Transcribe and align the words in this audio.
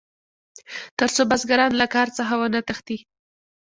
تر 0.99 1.09
څو 1.15 1.21
بزګران 1.31 1.71
له 1.77 1.87
کار 1.93 2.07
څخه 2.17 2.33
ونه 2.37 2.59
تښتي. 2.67 2.97